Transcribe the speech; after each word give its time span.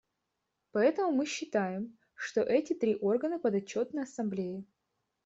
Поэтому 0.71 1.11
мы 1.11 1.27
считаем, 1.27 1.95
что 2.15 2.41
эти 2.41 2.73
три 2.73 2.95
органа 2.95 3.37
подотчетны 3.37 3.99
Ассамблее. 3.99 4.63